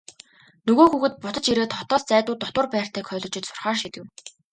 [0.67, 4.03] Нөгөө хүүхэд буцаж ирээд хотоос зайдуу дотуур байртай коллежид сурахаар шийдэв.